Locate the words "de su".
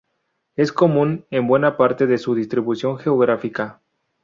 2.07-2.33